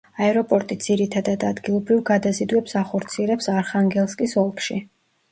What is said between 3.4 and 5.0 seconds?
არხანგელსკის ოლქში.